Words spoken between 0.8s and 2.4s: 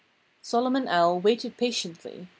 Owl waited patiently.